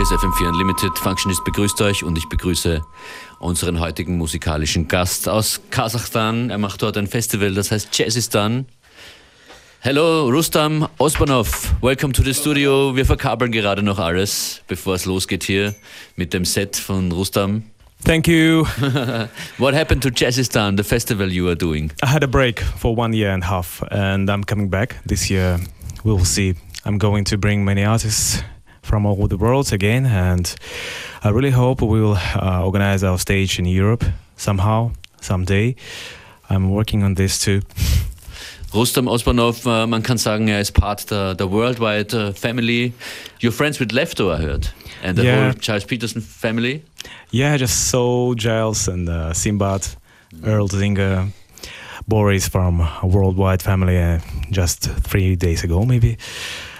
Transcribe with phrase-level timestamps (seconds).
[0.00, 0.98] Hier ist FM4 Unlimited.
[0.98, 2.80] Functionist begrüßt euch und ich begrüße
[3.38, 6.48] unseren heutigen musikalischen Gast aus Kasachstan.
[6.48, 8.64] Er macht dort ein Festival, das heißt Jazzistan.
[9.80, 11.74] Hello, Rustam Osbanov.
[11.82, 12.96] Welcome to the studio.
[12.96, 15.74] Wir verkabeln gerade noch alles, bevor es losgeht hier
[16.16, 17.64] mit dem Set von Rustam.
[18.02, 18.64] Thank you.
[19.58, 21.92] what happened to Jazzistan, the festival you are doing?
[22.02, 25.28] I had a break for one year and a half, and I'm coming back this
[25.28, 25.60] year.
[26.04, 26.54] We will see.
[26.86, 28.42] I'm going to bring many artists
[28.90, 30.52] from all over the world again, and
[31.22, 34.04] I really hope we will uh, organize our stage in Europe
[34.36, 34.90] somehow,
[35.20, 35.76] someday.
[36.50, 37.60] I'm working on this too.
[38.74, 42.92] Rustam Osmanov, uh, man kann sagen, er ist part der, der Worldwide uh, Family.
[43.40, 44.72] You're friends with Lefto, I heard.
[45.04, 45.44] And the Yeah.
[45.44, 46.82] whole Gilles Peterson family.
[47.30, 49.96] Yeah, just so Gilles and uh, Simbad,
[50.44, 51.28] Earl Zinger,
[52.08, 54.18] Boris from a Worldwide Family uh,
[54.50, 56.16] just three days ago, maybe.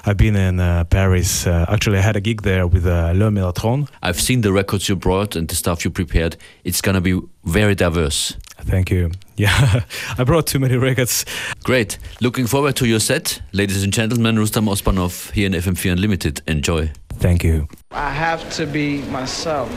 [0.05, 1.47] I've been in uh, Paris.
[1.47, 3.89] Uh, actually, I had a gig there with uh, Le Mellotron.
[4.03, 6.37] I've seen the records you brought and the stuff you prepared.
[6.65, 8.37] It's gonna be very diverse.
[8.59, 9.11] Thank you.
[9.41, 9.84] Yeah,
[10.19, 11.25] I brought too many records.
[11.65, 11.97] Great.
[12.21, 13.41] Looking forward to your set.
[13.55, 16.43] Ladies and gentlemen, Rustam Osmanov here in FM4 Unlimited.
[16.47, 16.91] Enjoy.
[17.15, 17.67] Thank you.
[17.91, 19.71] I have to be myself.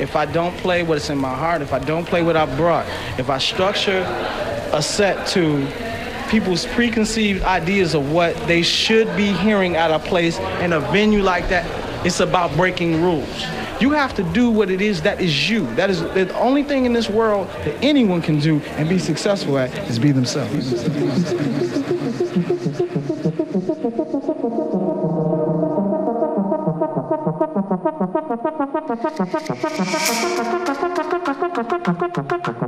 [0.00, 2.86] If I don't play what's in my heart, if I don't play what I brought,
[3.18, 4.04] if I structure
[4.72, 5.66] a set to
[6.28, 11.22] people's preconceived ideas of what they should be hearing at a place in a venue
[11.22, 11.66] like that,
[12.06, 13.44] it's about breaking rules.
[13.80, 15.66] You have to do what it is that is you.
[15.74, 19.58] That is the only thing in this world that anyone can do and be successful
[19.58, 20.72] at is be themselves.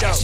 [0.00, 0.20] dope.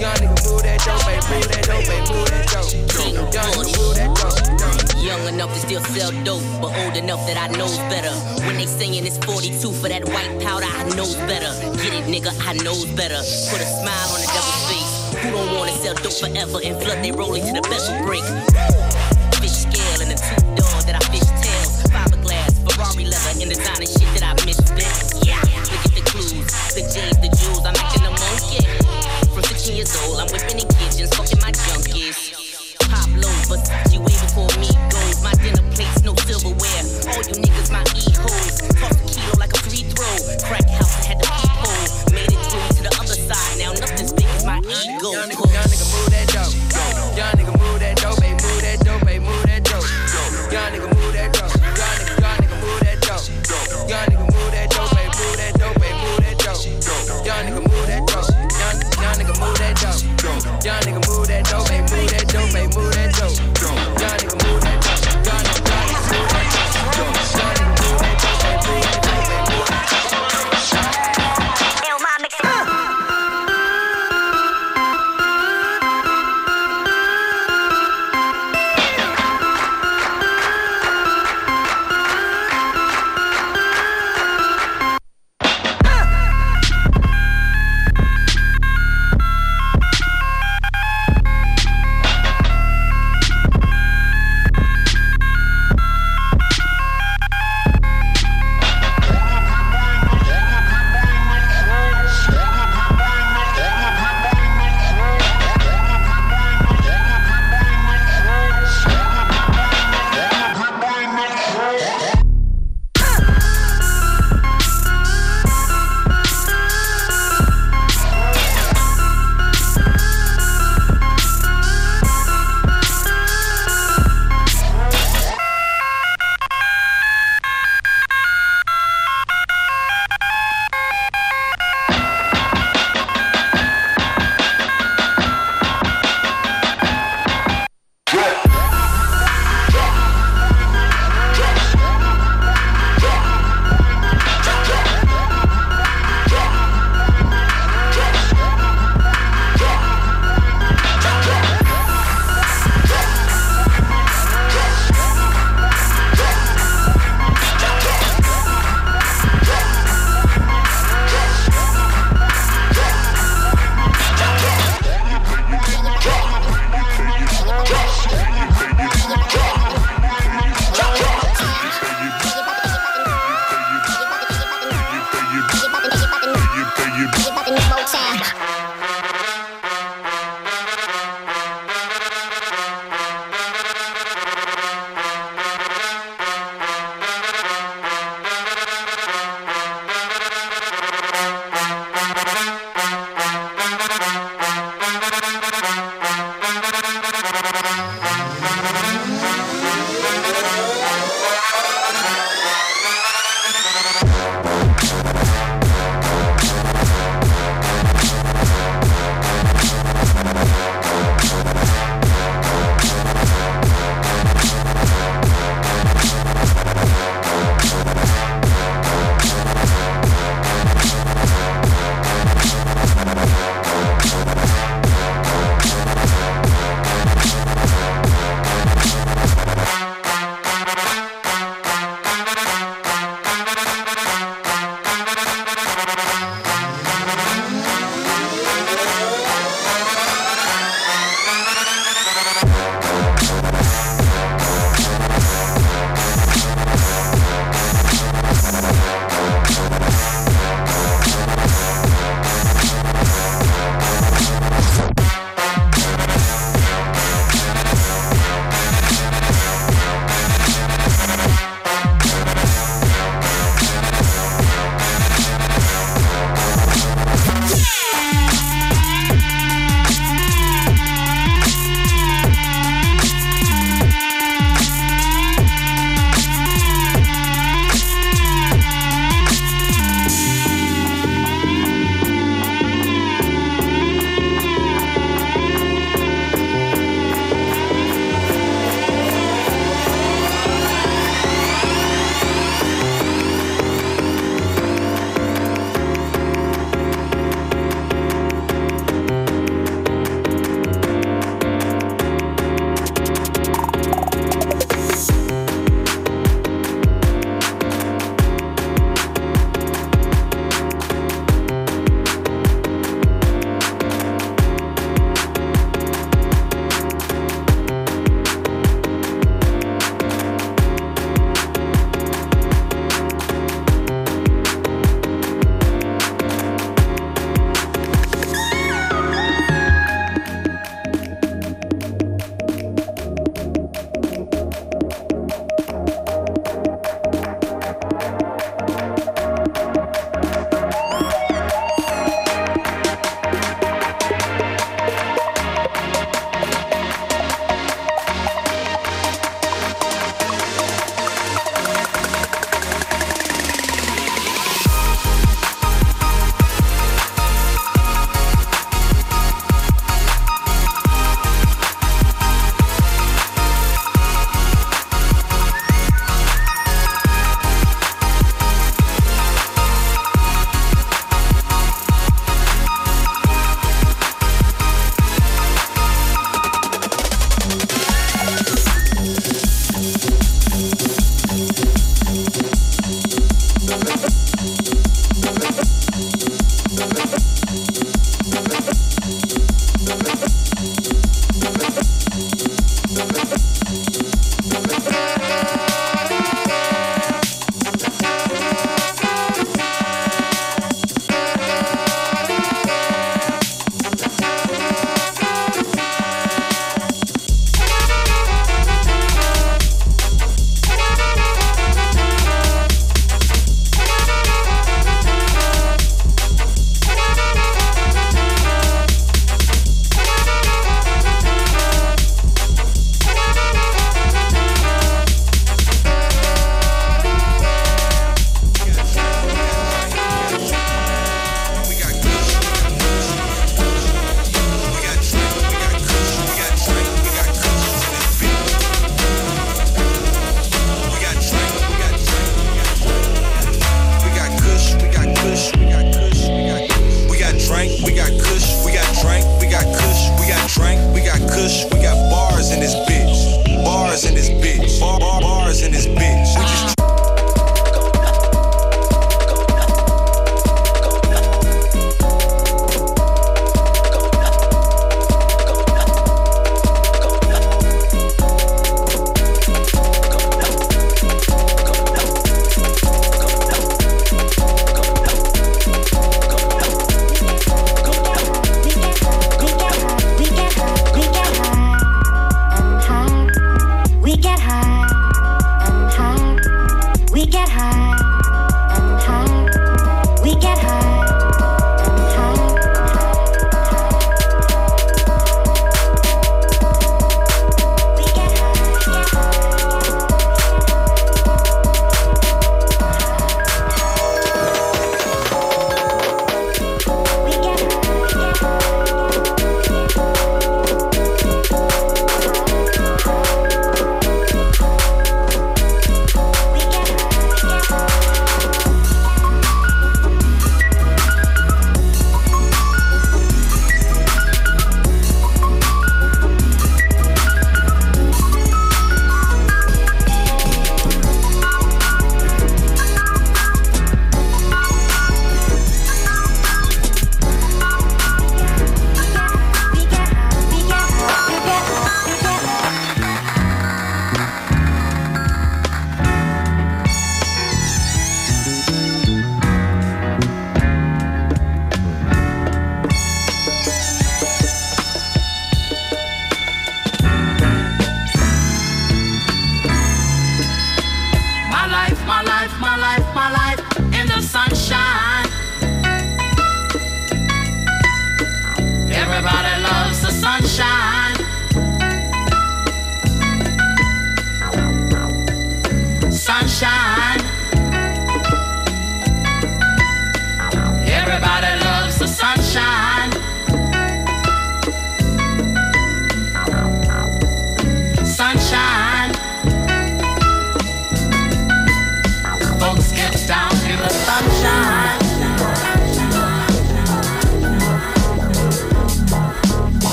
[0.00, 2.72] Young nigga move that dope, baby, move that dope, baby, move that dope.
[2.96, 5.04] Young nigga move that dope.
[5.04, 8.12] Young enough to still sell dope, but old enough that I know better.
[8.46, 11.52] When they singing it's 42 for that white powder, I know better.
[11.82, 13.20] Get it, nigga, I know better.
[13.50, 14.92] Put a smile on the devil's face.
[15.22, 18.24] Who don't wanna sell dope forever and flood they rolling to the bezel break?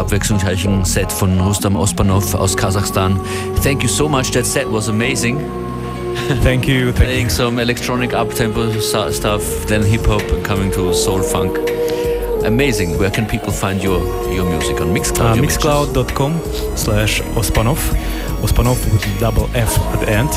[0.00, 3.20] Abwechslungsreichen Set von Rustam Osmanov aus Kasachstan.
[3.62, 4.30] Thank you so much.
[4.32, 5.38] That set was amazing.
[6.42, 6.92] Thank you.
[6.92, 7.30] Thank Playing you.
[7.30, 11.58] some electronic up-tempo stuff, then hip-hop, coming to soul funk.
[12.44, 12.98] Amazing.
[12.98, 14.00] Where can people find your
[14.32, 15.38] your music on Mixcloud?
[15.38, 16.40] Uh, Mixcloud.com
[16.76, 17.78] slash Osmanov.
[18.42, 20.30] Osmanov with double F at the end.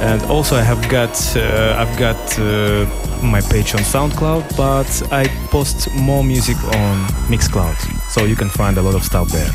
[0.00, 2.86] And also, I have got uh, I've got uh,
[3.22, 7.76] my page on SoundCloud, but I post more music on Mixcloud,
[8.10, 9.50] so you can find a lot of stuff there.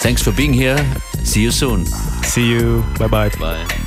[0.00, 0.78] Thanks for being here.
[1.24, 1.86] See you soon.
[2.24, 2.84] See you.
[2.98, 3.28] Bye bye.
[3.30, 3.79] Bye.